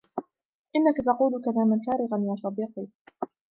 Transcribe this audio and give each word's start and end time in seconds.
إنك 0.75 0.97
تقول 1.05 1.41
كلاما 1.45 1.79
فارغا 1.87 2.23
يا 2.29 2.35
صديقي. 2.35 2.87